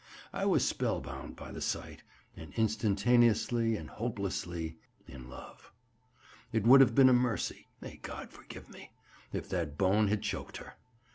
I 0.33 0.45
was 0.47 0.67
spellbound 0.67 1.35
by 1.35 1.51
the 1.51 1.61
sight, 1.61 2.01
and 2.35 2.51
instantaneously 2.55 3.75
and 3.77 3.87
hopelessly 3.87 4.79
in 5.07 5.29
love. 5.29 5.71
It 6.51 6.63
would 6.63 6.81
have 6.81 6.95
been 6.95 7.07
a 7.09 7.13
mercy—may 7.13 7.97
God 7.97 8.31
forgive 8.31 8.67
me!—if 8.67 9.47
that 9.49 9.77
bone 9.77 10.07
had 10.07 10.23
choked 10.23 10.57
her. 10.57 10.73